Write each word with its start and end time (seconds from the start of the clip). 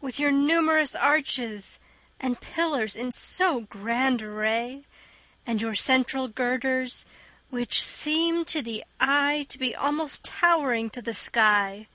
With 0.00 0.18
your 0.18 0.30
numerous 0.30 0.96
arches 0.96 1.78
and 2.18 2.40
pillars 2.40 2.96
in 2.96 3.12
so 3.12 3.60
grand 3.68 4.22
array 4.22 4.86
And 5.46 5.60
your 5.60 5.74
central 5.74 6.26
girders, 6.26 7.04
which 7.50 7.82
seem 7.82 8.46
to 8.46 8.62
the 8.62 8.82
eye 8.98 9.44
To 9.50 9.58
be 9.58 9.76
almost 9.76 10.24
towering 10.24 10.88
to 10.88 11.02
the 11.02 11.12
sky. 11.12 11.86